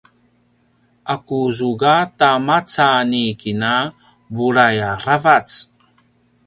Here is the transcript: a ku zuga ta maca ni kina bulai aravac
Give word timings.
a 1.13 1.15
ku 1.25 1.39
zuga 1.57 1.95
ta 2.17 2.29
maca 2.47 2.89
ni 3.09 3.23
kina 3.41 3.73
bulai 4.35 4.77
aravac 4.91 5.47